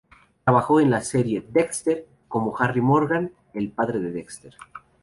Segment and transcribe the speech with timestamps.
[0.43, 4.55] Trabajó en la serie "Dexter" como Harry Morgan, el padre de Dexter.